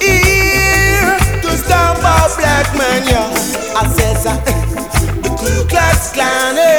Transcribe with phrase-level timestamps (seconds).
[0.00, 3.74] Here to stand for black man, yeah.
[3.74, 4.44] I says that
[5.22, 6.56] the Ku Klux Klan.
[6.56, 6.73] Eh.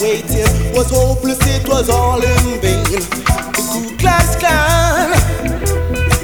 [0.00, 2.84] Waiting was hopeless, it was all in vain.
[2.84, 3.00] The
[3.54, 5.10] Ku Klux Klan,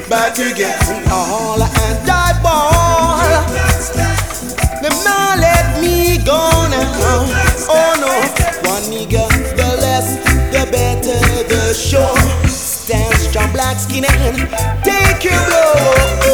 [0.08, 0.78] back again,
[1.10, 3.42] all and die ball.
[4.82, 7.26] Them not let me go now.
[7.68, 8.14] Oh no,
[8.70, 10.16] one nigga, the less,
[10.52, 11.18] the better,
[11.48, 12.16] the sure.
[12.48, 14.36] Stand strong, black skin and
[14.84, 16.31] take your blow.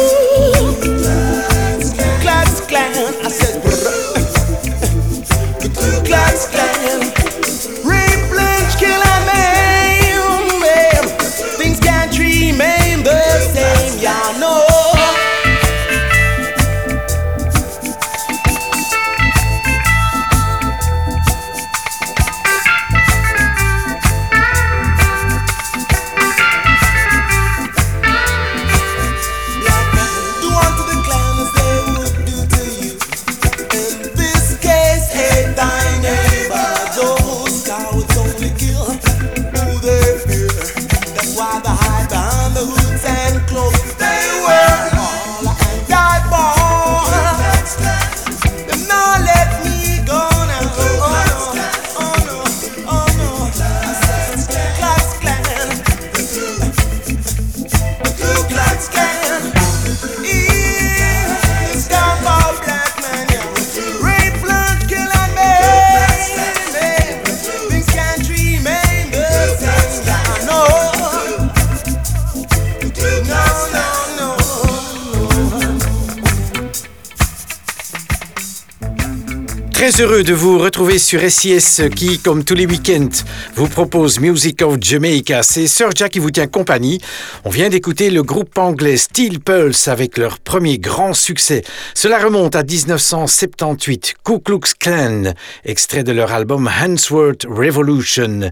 [80.01, 83.09] Heureux de vous retrouver sur SIS qui, comme tous les week-ends,
[83.55, 85.43] vous propose Music of Jamaica.
[85.43, 87.01] C'est Sir Jack qui vous tient compagnie.
[87.43, 91.63] On vient d'écouter le groupe anglais Steel Pulse avec leur premier grand succès.
[91.95, 94.15] Cela remonte à 1978.
[94.23, 95.33] Ku Klux Klan,
[95.65, 98.51] extrait de leur album Handsworth Revolution.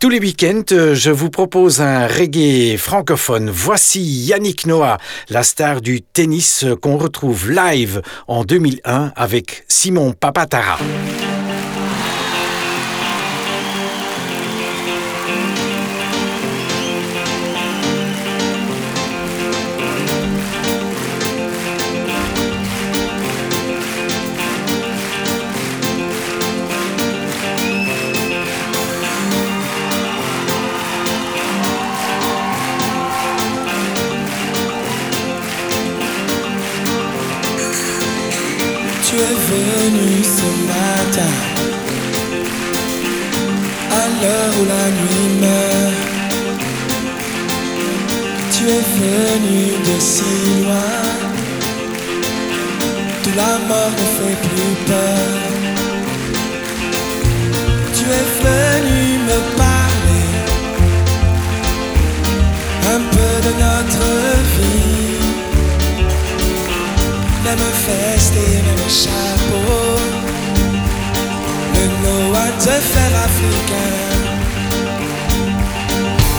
[0.00, 3.50] Tous les week-ends, je vous propose un reggae francophone.
[3.50, 4.98] Voici Yannick Noah,
[5.28, 10.78] la star du tennis qu'on retrouve live en 2001 avec Simon Papatara.
[10.88, 11.37] Tu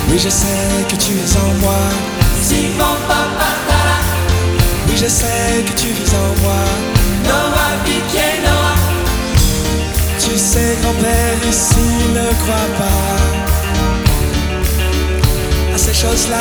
[0.10, 1.78] Oui, je sais que tu es en moi.
[2.42, 3.52] Simon Papa
[4.88, 6.62] Oui, je sais que tu vis en moi.
[7.26, 7.76] Noah
[8.44, 8.76] Noah.
[10.20, 13.16] Tu sais, grand-père ici ne croit pas
[15.76, 16.40] à ces choses-là.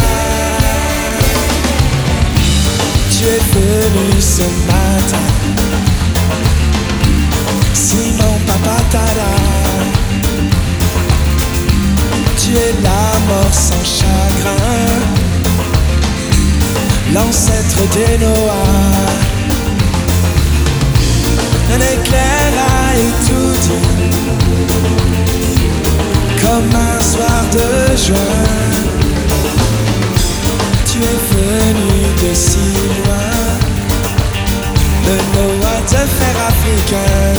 [3.11, 5.29] Tu es venu ce matin.
[7.75, 9.68] Simon Papa Tada
[12.49, 14.87] tu es la mort sans chagrin,
[17.13, 19.05] l'ancêtre des Noah.
[21.75, 22.95] Un éclair a
[23.27, 23.89] tout dit,
[26.41, 28.35] comme un soir de juin.
[30.87, 31.93] Tu es venu
[32.23, 32.69] de si
[33.05, 33.31] loin,
[35.07, 37.35] de Noah te faire africain.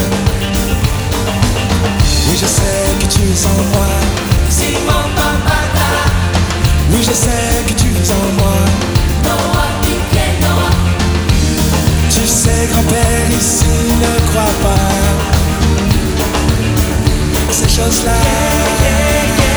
[2.28, 4.29] Oui, je sais que tu es.
[6.92, 8.56] Oui, je sais que tu vis en moi.
[12.10, 13.64] Tu sais, grand-père ici
[14.00, 14.90] ne croit pas
[17.50, 19.49] ces choses-là.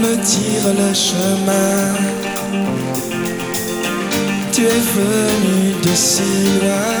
[0.00, 1.94] Me dire le chemin.
[4.52, 6.22] Tu es venu de si
[6.62, 6.98] loin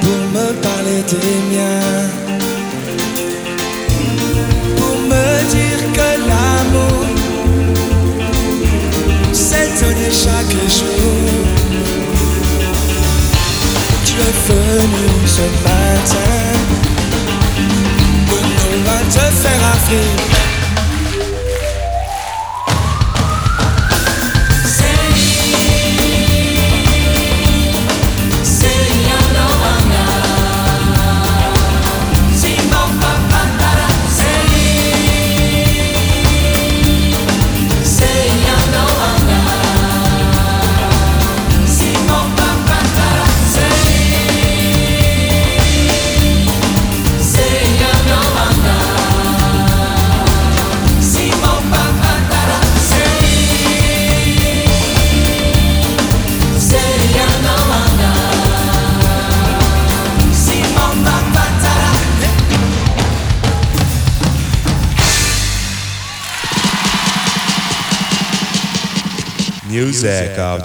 [0.00, 2.13] pour me parler des miens.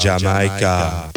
[0.05, 1.08] Of Jamaica.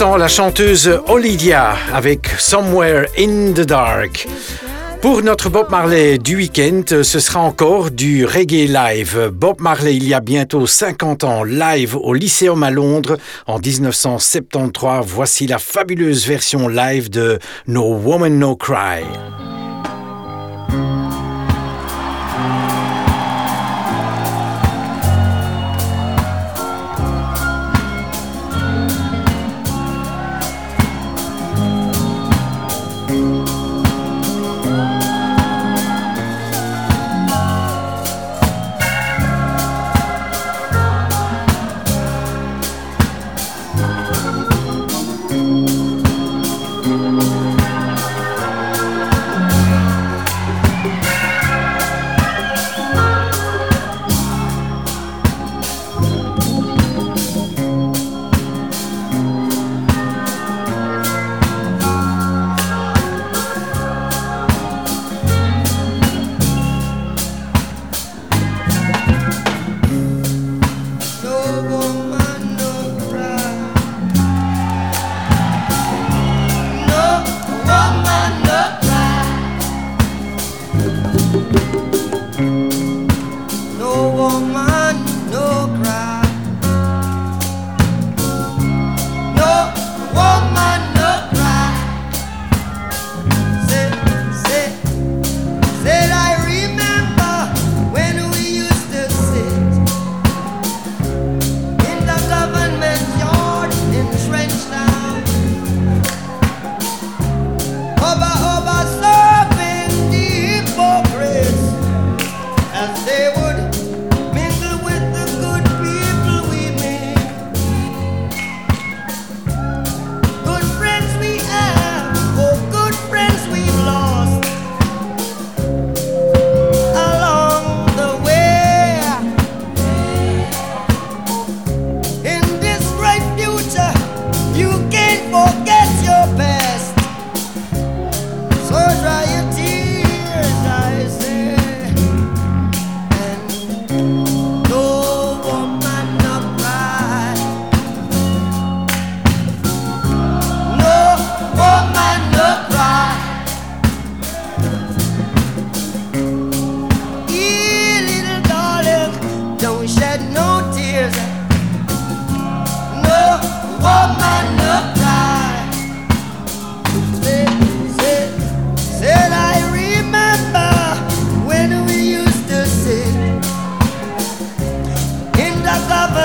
[0.00, 4.26] La chanteuse Olivia avec Somewhere in the Dark.
[5.02, 9.30] Pour notre Bob Marley du week-end, ce sera encore du reggae live.
[9.30, 15.04] Bob Marley, il y a bientôt 50 ans, live au Lycéum à Londres en 1973.
[15.06, 19.04] Voici la fabuleuse version live de No Woman No Cry.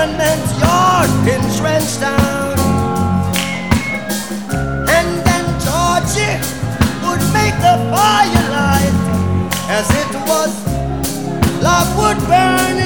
[0.06, 2.58] abandons your Pinterest town.
[4.96, 6.38] And then Georgie
[7.04, 8.96] would make the fire light
[9.68, 10.52] as it was,
[11.62, 12.85] love would burn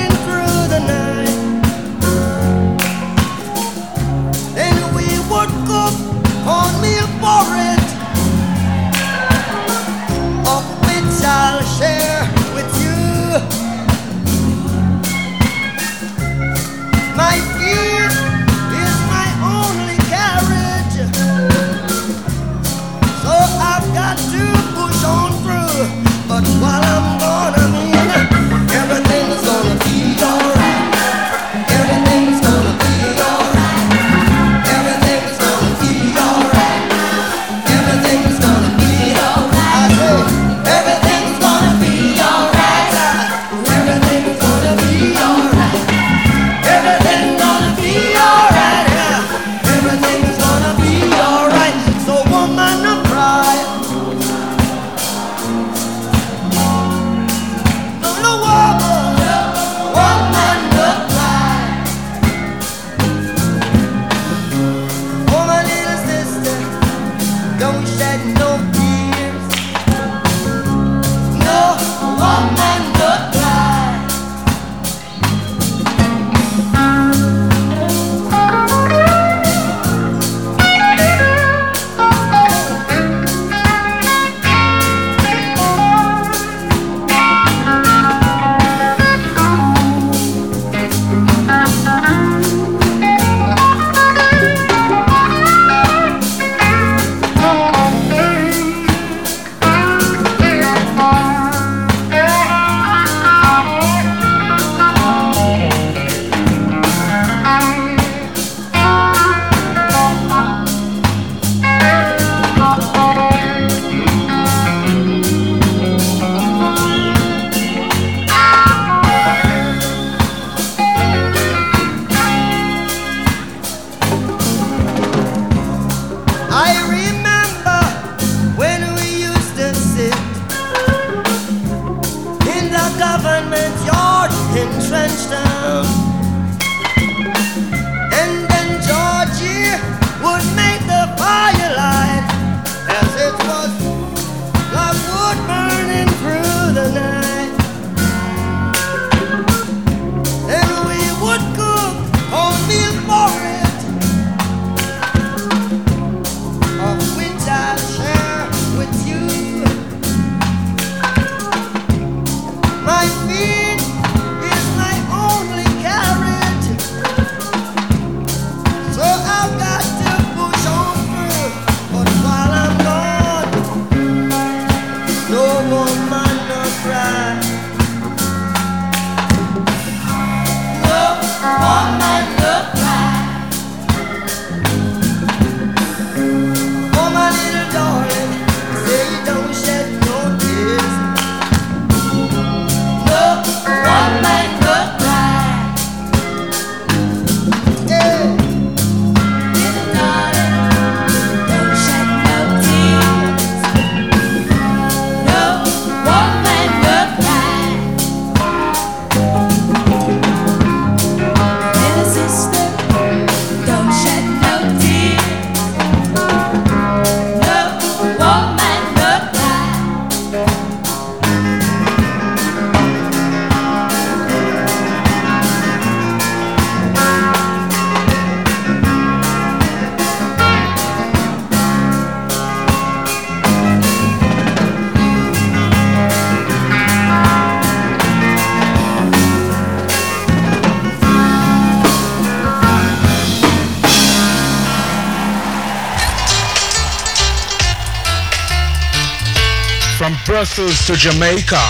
[250.70, 251.62] goes to Jamaica.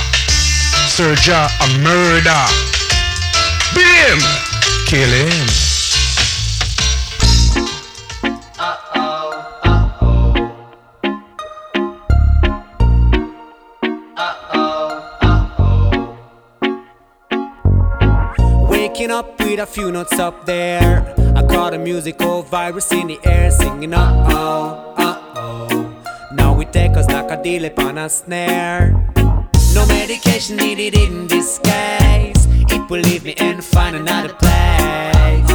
[0.95, 2.43] Serja a murder.
[3.75, 4.21] Beat him.
[4.87, 5.47] Kill him.
[18.69, 21.15] Waking up with a few notes up there.
[21.37, 25.20] I caught a musical virus in the air singing uh oh, uh oh.
[26.33, 28.93] Now we take us like a deal upon a snare.
[29.75, 32.47] No medication needed in this case.
[32.71, 35.51] It will leave me and find another place.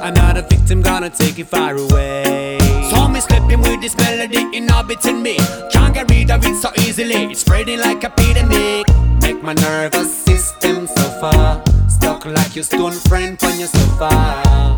[0.00, 2.58] Another victim gonna take it far away.
[2.90, 5.36] So me slipping with this melody inhabiting me.
[5.70, 7.30] Can't get rid of it so easily.
[7.32, 8.86] It's spreading like a epidemic.
[9.20, 11.62] Make my nervous system suffer.
[11.88, 14.76] Stuck like your stone friend on your sofa.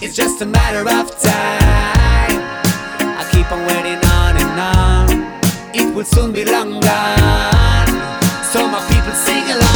[0.00, 2.67] It's just a matter of time
[3.38, 5.06] keep on waiting on and on.
[5.72, 7.88] It will soon be long gone.
[8.42, 9.67] So my people sing along.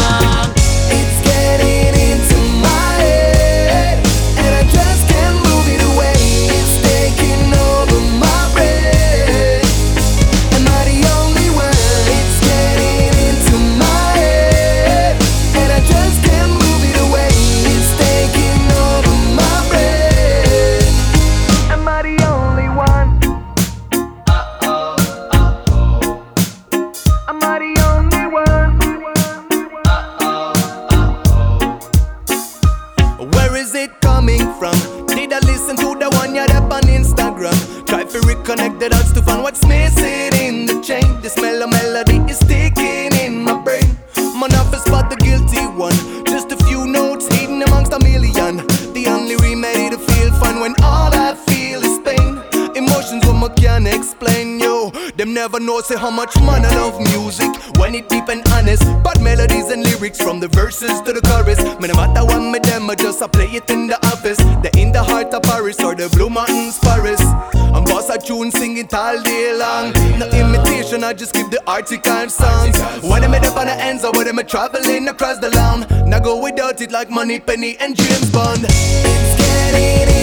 [71.13, 72.79] I just keep the article songs.
[72.79, 73.05] sounds.
[73.05, 76.09] When I made up on the ends, I would am traveling across the land.
[76.09, 78.65] Now go without it like money, penny, and James Bond.
[78.65, 80.22] It's getting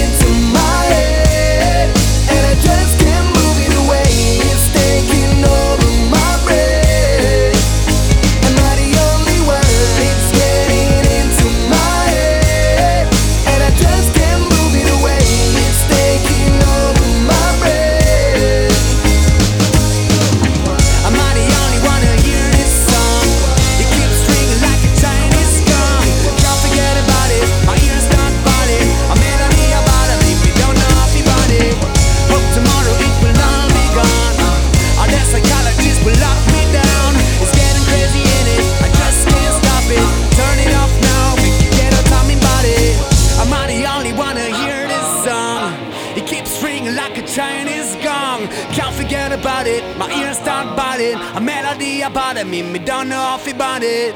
[50.95, 51.35] about.
[51.37, 54.13] A melody about it, me, me don't know if about it.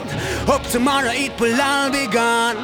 [0.47, 2.57] Hope tomorrow it will all be gone.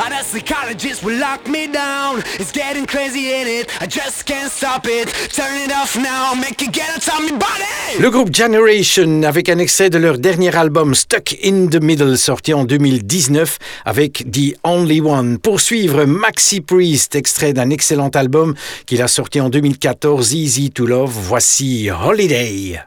[0.00, 2.22] And the psychologist will lock me down.
[2.38, 5.08] It's getting crazy in it, I just can't stop it.
[5.32, 8.00] Turn it off now, make it get out of my body.
[8.00, 12.54] Le groupe Generation, avec un extrait de leur dernier album Stuck in the Middle, sorti
[12.54, 15.38] en 2019 avec The Only One.
[15.38, 18.54] Poursuivre Maxi Priest, extrait d'un excellent album
[18.86, 21.12] qu'il a sorti en 2014, Easy to Love.
[21.12, 22.78] Voici Holiday.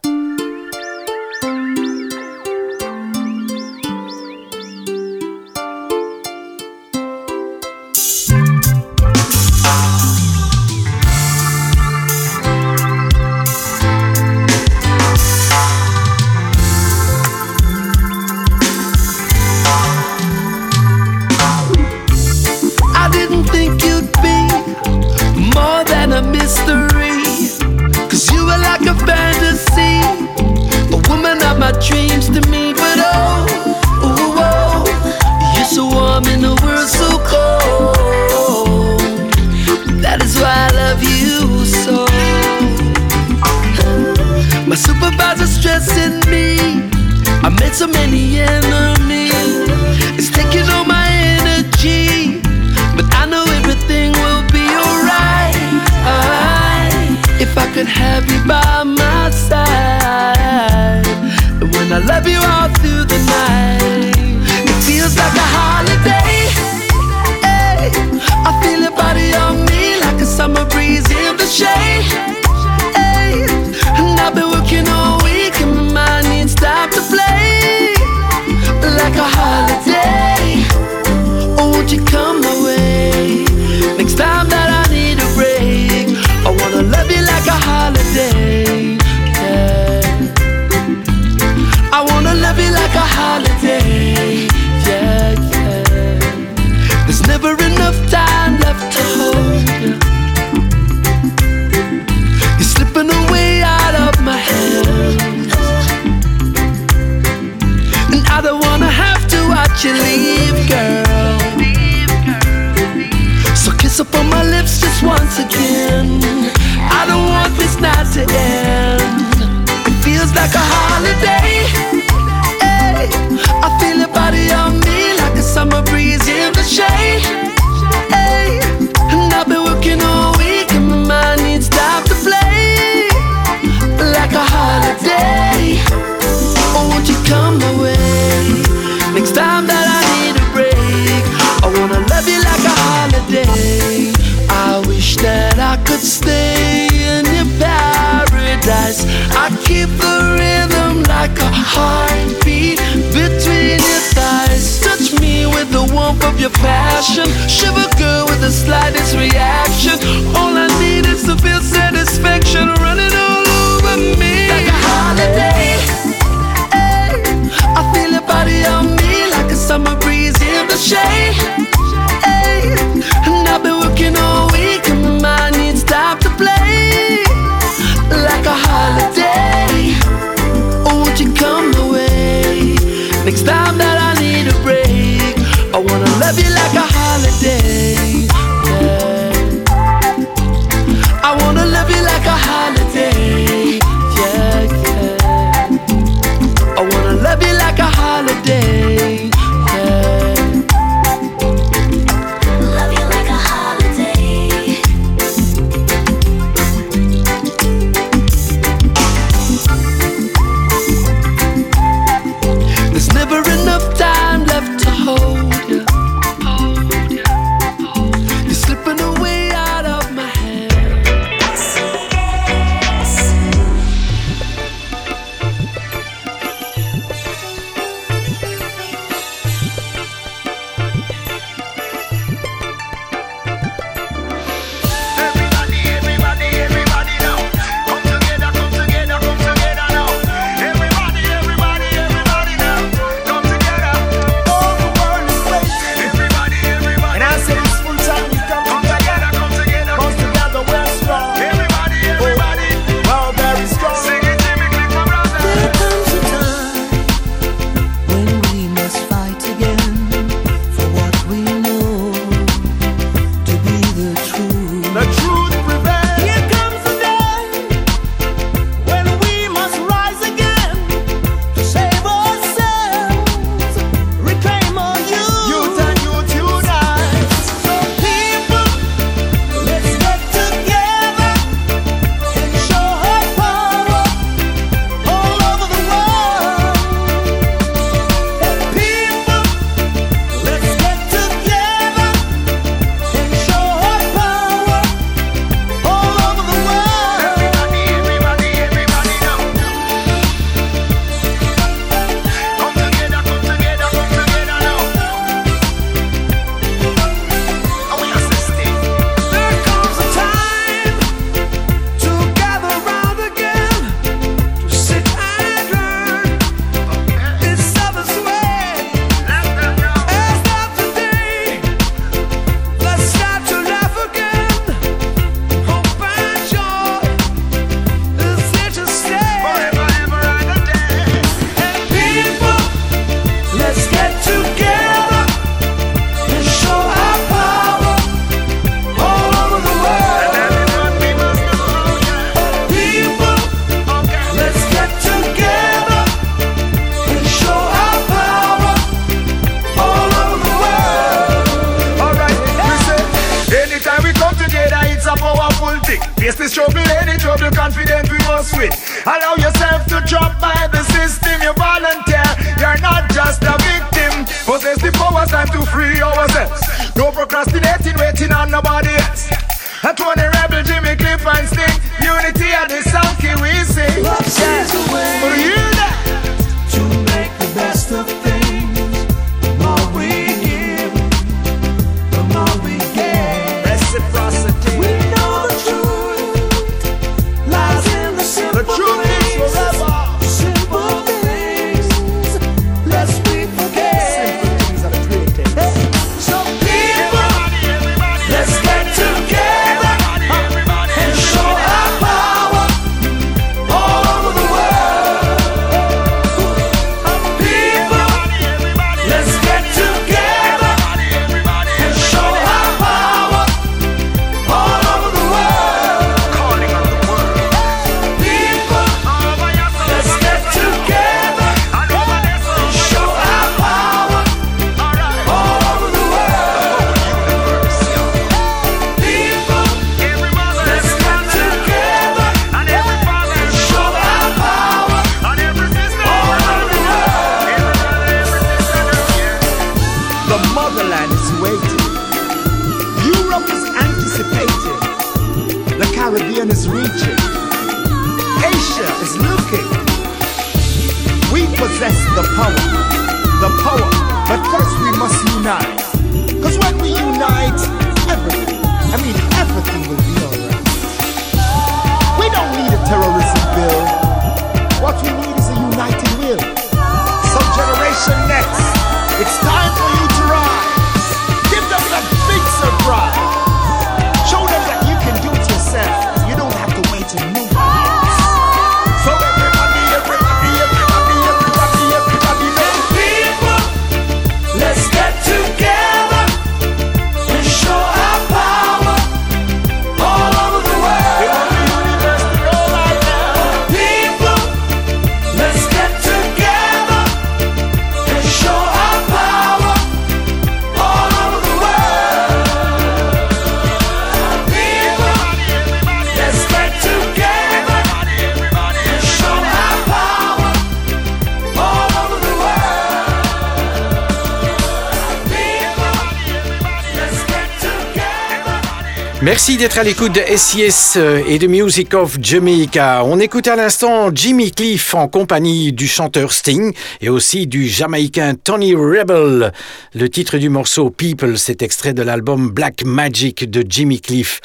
[519.41, 523.01] Merci d'être à l'écoute de SIS euh, et de Music of Jamaica.
[523.03, 528.35] On écoute à l'instant Jimmy Cliff en compagnie du chanteur Sting et aussi du Jamaïcain
[528.35, 529.51] Tony Rebel.
[529.95, 534.41] Le titre du morceau People, c'est extrait de l'album Black Magic de Jimmy Cliff.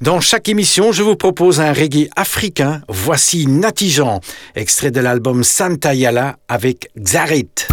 [0.00, 2.80] Dans chaque émission, je vous propose un reggae africain.
[2.88, 4.20] Voici Natijan,
[4.56, 7.68] extrait de l'album Santa Yala avec Xarit.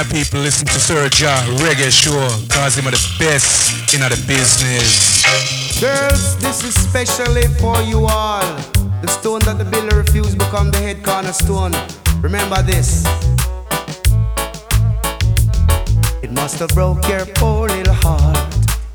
[0.00, 5.22] Ghana people listen to Surja Reggae Sure, cause him are the best in the business.
[5.78, 8.40] Girls, this is specially for you all.
[9.02, 11.72] The stone that the builder refused become the head cornerstone.
[12.22, 13.04] Remember this.
[16.22, 18.38] It must have broke your poor little heart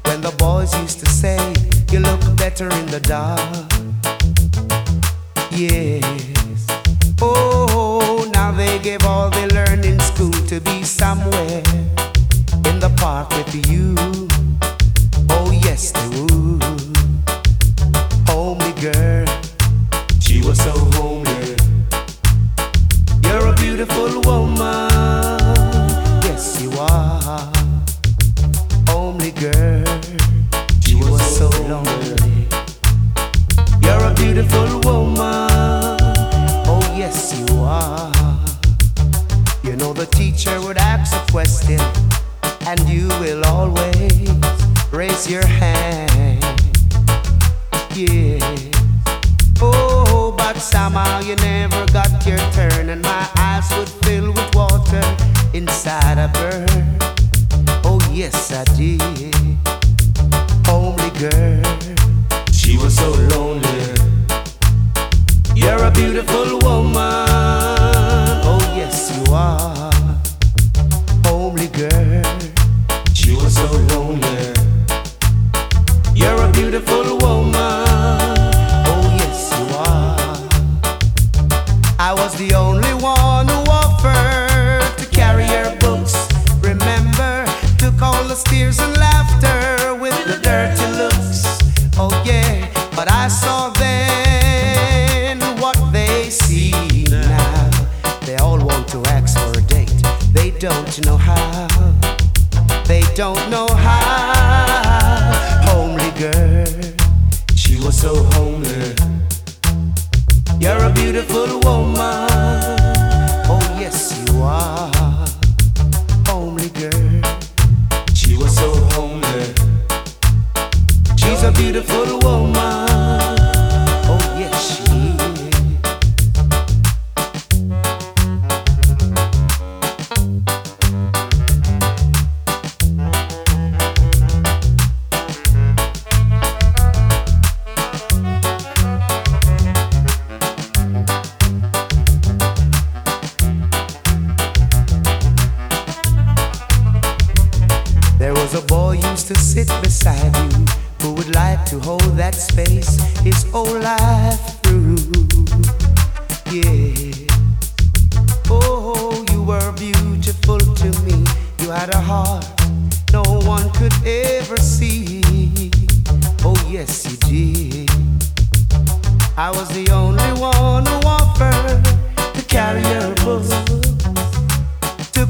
[0.06, 1.38] when the boys used to say
[1.92, 3.40] you look better in the dark.
[5.52, 6.66] Yes.
[7.22, 9.65] Oh, now they give all they learn
[10.16, 11.62] good to be somewhere
[12.70, 14.25] in the park with you.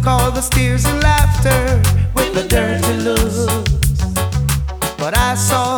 [0.07, 1.81] all the tears and laughter
[2.13, 3.45] with the dirty looks.
[4.97, 5.74] But I saw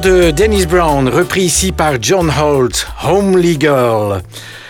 [0.00, 4.22] de Dennis Brown, repris ici par John Holt, Homely Girl.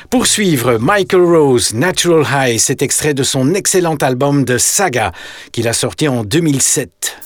[0.08, 5.12] Pour suivre, Michael Rose, Natural High, cet extrait de son excellent album de Saga,
[5.52, 7.19] qu'il a sorti en 2007.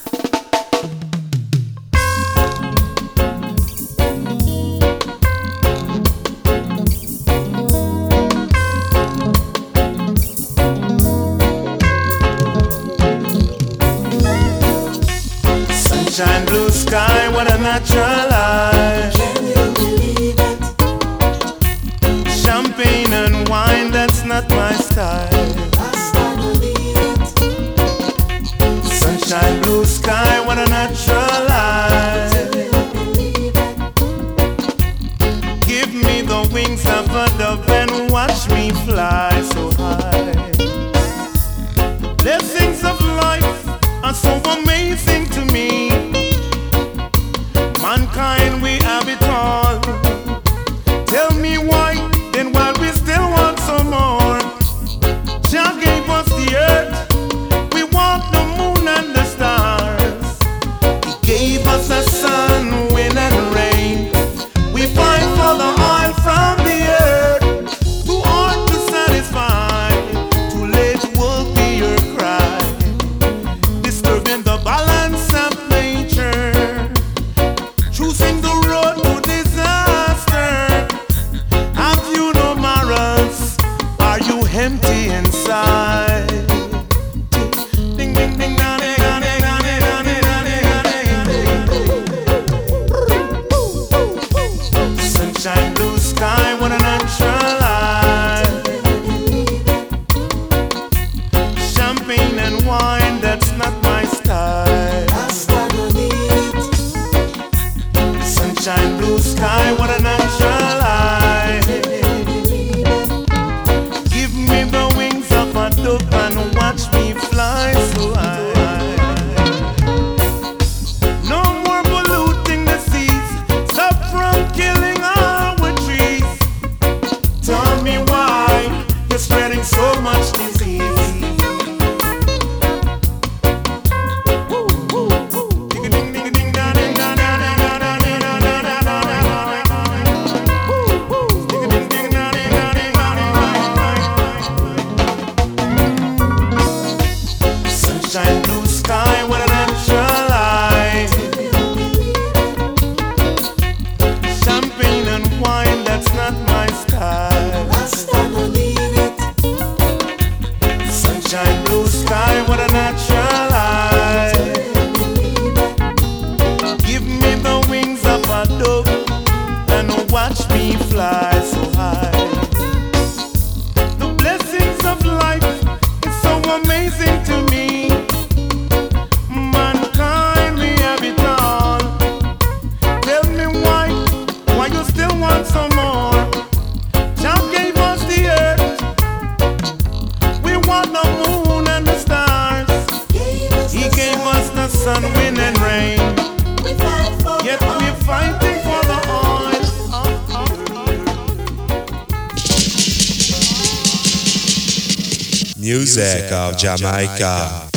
[205.96, 207.73] music of Jamaica.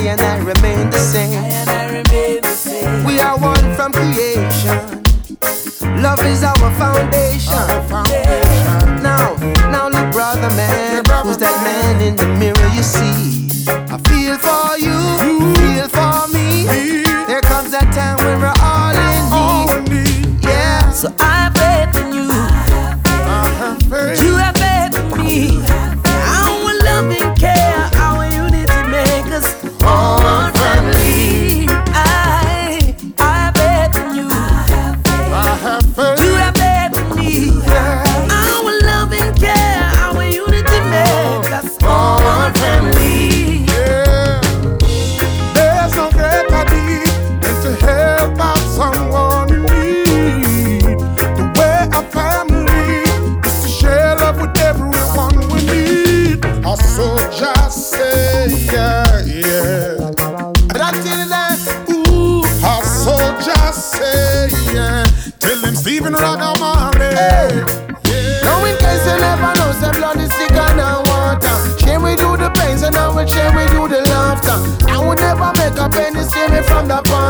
[0.00, 1.30] I and I remain the same.
[1.30, 3.04] Remain the same.
[3.04, 5.04] We are one from creation.
[6.00, 7.52] Love is our foundation.
[7.52, 9.02] Our foundation.
[9.02, 9.36] Now,
[9.68, 13.68] now look, brother man, brother who's that man, man in the mirror you see?
[13.68, 14.96] I feel for you,
[15.28, 16.64] you feel for me.
[16.64, 17.02] me.
[17.28, 19.36] There comes that time when we're all in need.
[19.36, 20.44] All in need.
[20.44, 21.59] Yeah, so I.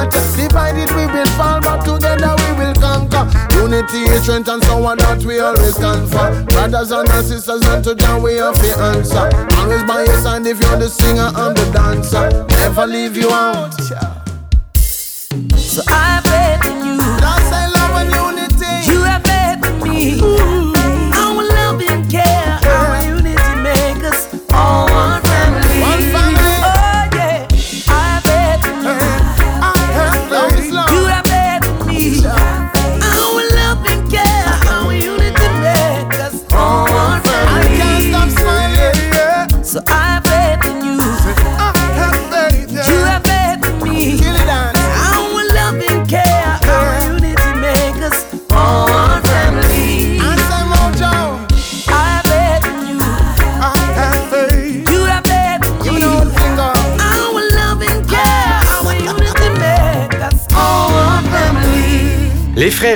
[0.05, 0.13] not.
[0.37, 3.29] Divided we will fall, but together we will conquer.
[3.57, 6.45] Unity is strength and so on that we always stand for.
[6.45, 9.29] Brothers and sisters, and to John we have the answer.
[9.57, 12.47] Always by your side if you're the singer and the dancer.
[12.61, 13.75] Never leave you out.
[15.57, 17.00] So I'm begging you.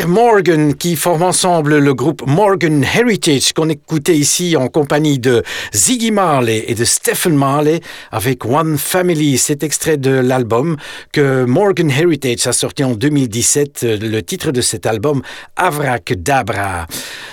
[0.03, 5.43] Morgan qui forment ensemble le groupe Morgan Heritage qu'on écoutait ici en compagnie de
[5.73, 7.81] Ziggy Marley et de Stephen Marley
[8.11, 9.39] avec One Family.
[9.39, 10.77] Cet extrait de l'album
[11.13, 15.23] que Morgan Heritage a sorti en 2017, euh, le titre de cet album
[15.57, 16.87] Avrak Dabra.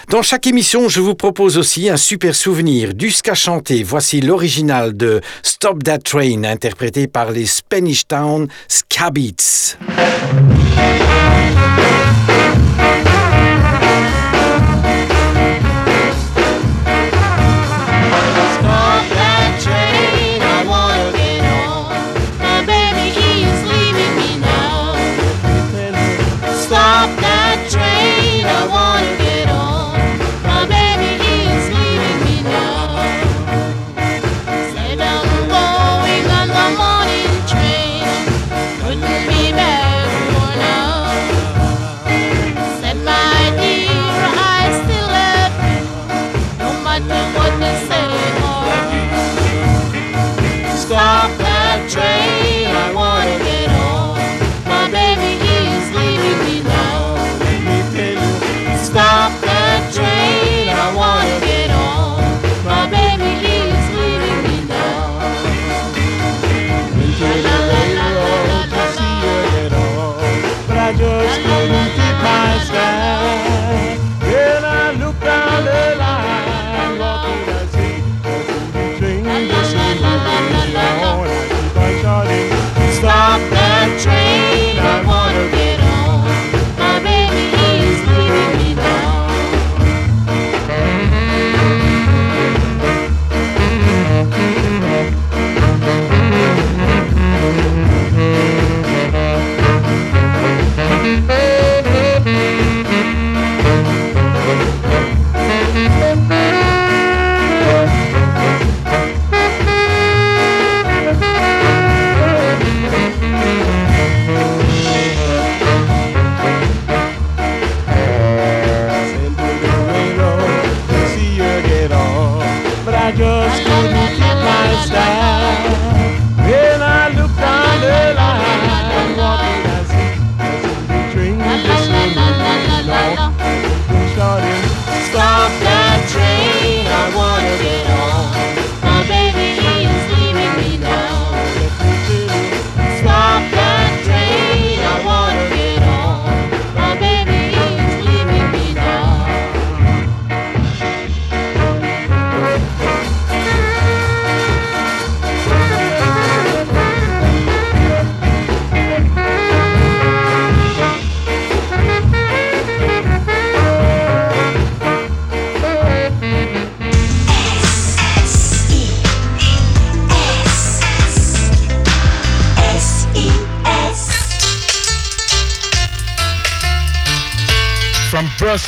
[0.10, 3.82] Dans chaque émission, je vous propose aussi un super souvenir du ska chanté.
[3.82, 9.10] Voici l'original de Stop That Train interprété par les Spanish Town Ska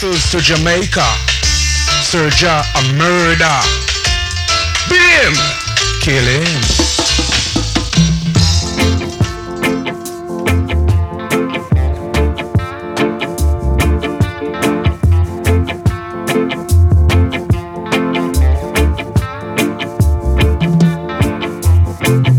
[0.03, 1.07] Brussels to Jamaica,
[2.03, 3.59] Serja a murder.
[4.89, 5.33] Beat him,
[6.01, 6.43] kill him.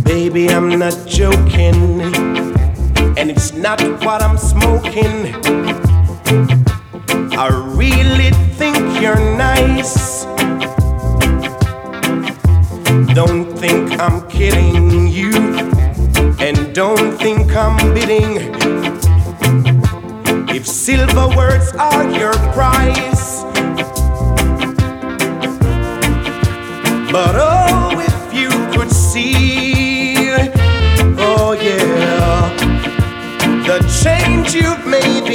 [0.04, 2.02] Baby, I'm not joking,
[3.16, 5.83] and it's not what I'm smoking.
[7.36, 10.24] I really think you're nice.
[13.12, 15.32] Don't think I'm kidding you,
[16.38, 18.38] and don't think I'm bidding.
[20.48, 23.42] If silver words are your price,
[27.10, 30.14] but oh, if you could see,
[31.18, 32.48] oh yeah,
[33.66, 35.28] the change you've made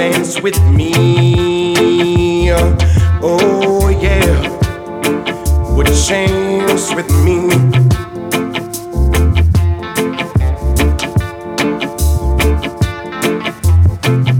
[0.00, 2.50] chance with me.
[3.22, 4.32] Oh, yeah,
[5.74, 7.36] would you chance with me.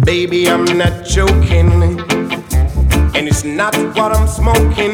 [0.03, 1.71] Baby, I'm not joking
[3.15, 4.90] and it's not what I'm smoking.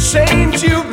[0.00, 0.89] The change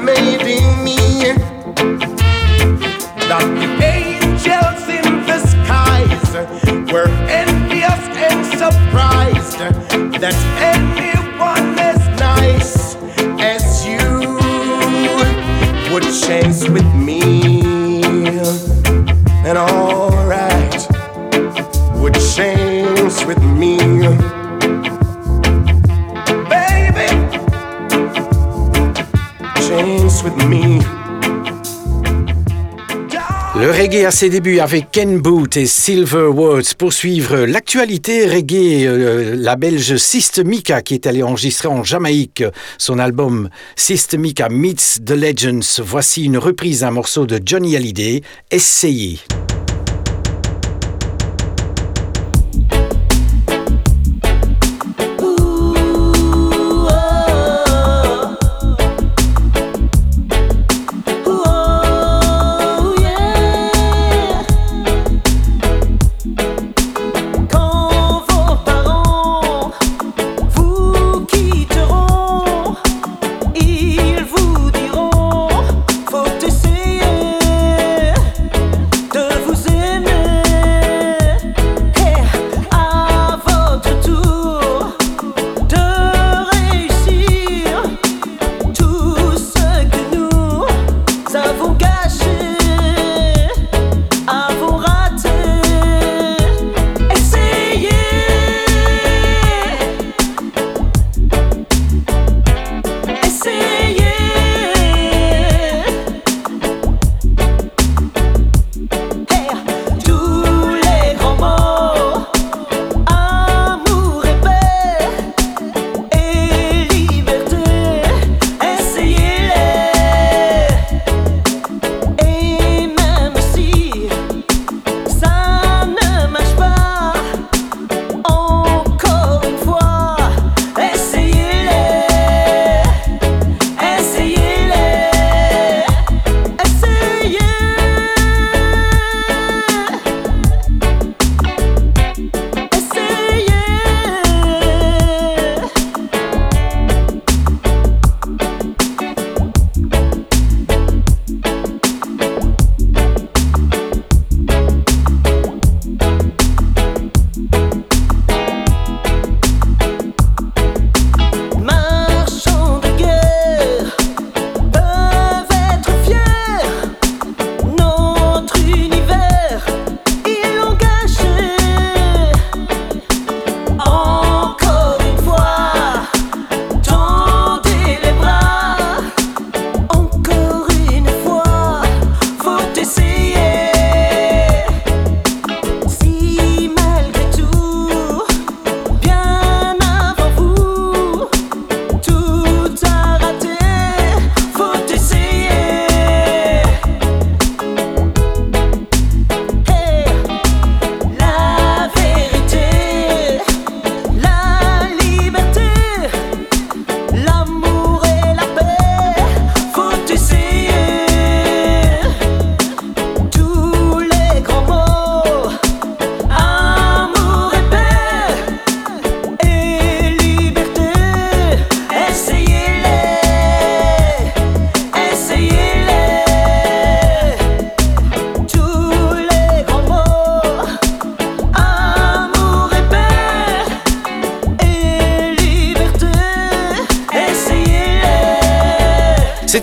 [34.08, 36.76] à ses débuts avec Ken Boot et Silver Words.
[36.78, 42.46] Pour suivre l'actualité reggae, euh, la belge Systemica qui est allée enregistrer en Jamaïque
[42.78, 45.84] son album Systemica Meets the Legends.
[45.84, 49.20] Voici une reprise d'un morceau de Johnny Hallyday, Essayez.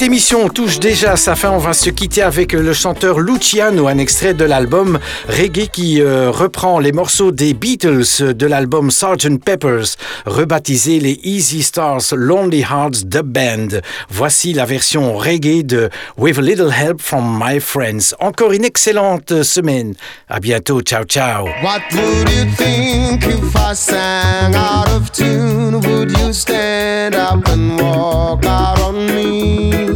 [0.05, 1.51] Émission touche déjà à sa fin.
[1.51, 4.99] On va se quitter avec le chanteur Luciano, un extrait de l'album
[5.29, 9.43] Reggae qui euh, reprend les morceaux des Beatles de l'album Sgt.
[9.43, 9.97] Peppers,
[10.27, 13.81] rebaptisé les Easy Stars Lonely Hearts The Band.
[14.11, 15.89] Voici la version reggae de
[16.19, 18.15] With a Little Help from My Friends.
[18.21, 19.95] Encore une excellente semaine.
[20.29, 20.83] À bientôt.
[20.83, 21.47] Ciao, ciao.
[21.63, 25.81] What would you think if I sang out of tune?
[25.81, 29.94] Would you stand up and walk out on me?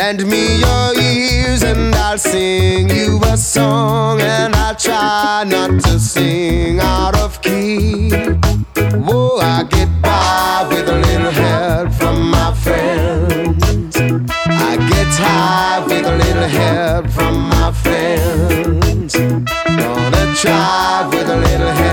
[0.00, 6.00] Lend me your ears and I'll sing you a song, and I'll try not to
[6.00, 8.10] sing out of key.
[9.06, 13.94] Whoa, I get by with a little help from my friends.
[14.46, 19.14] I get high with a little help from my friends.
[19.14, 21.89] Gonna try with a little help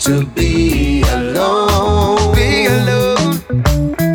[0.00, 2.34] to be alone?
[2.34, 3.34] Be alone.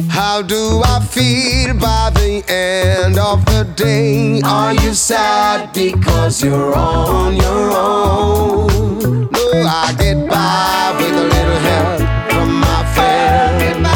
[0.09, 4.41] How do I feel by the end of the day?
[4.43, 9.29] Are you sad because you're on your own?
[9.31, 11.99] No, I get by with a little help
[12.31, 13.87] from my friends.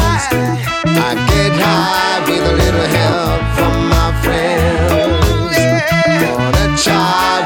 [0.86, 5.56] I get high with a little help from my friends.
[6.22, 7.39] Gonna try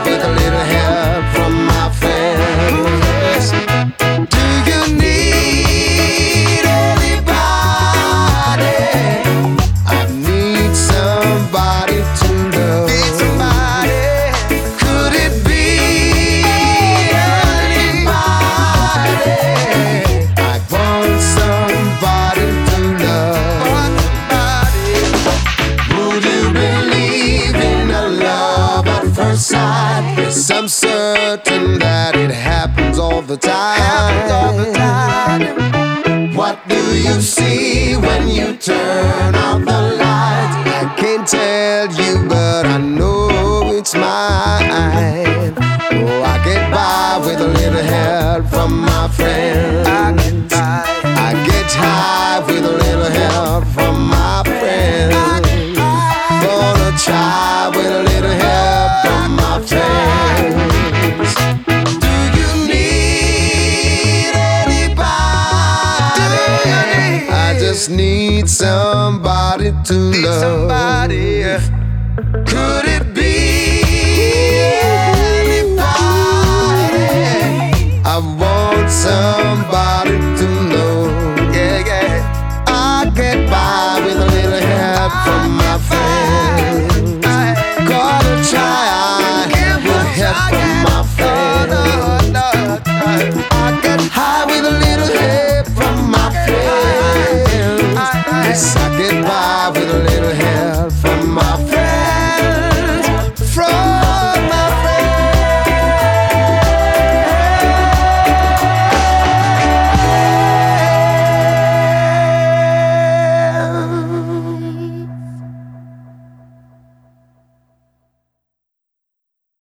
[69.85, 70.41] Just need to love.
[70.41, 71.34] Somebody.